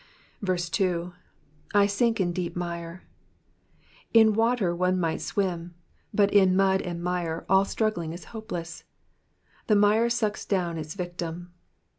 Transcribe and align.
2. 0.43 0.55
/ 0.55 1.73
sinJc 1.75 2.19
in 2.19 2.33
deep 2.33 2.55
mire,'''* 2.55 3.01
In 4.15 4.33
water 4.33 4.75
one 4.75 4.99
might 4.99 5.21
swim, 5.21 5.75
but 6.11 6.33
in 6.33 6.55
mud 6.55 6.81
and 6.81 7.03
mire 7.03 7.45
all 7.47 7.65
struggling 7.65 8.11
is 8.11 8.23
hopeless; 8.33 8.83
the 9.67 9.75
mire 9.75 10.09
sucks 10.09 10.43
down 10.43 10.79
its 10.79 10.95
victim. 10.95 11.53